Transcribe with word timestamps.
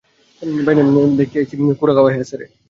বেআইনেরে 0.61 1.01
দেইক্কা 1.17 1.37
আইছি 1.41 1.55
কুড়া 1.79 1.93
খাওয়ায় 1.95 2.15
হাঁসেরে। 2.17 2.45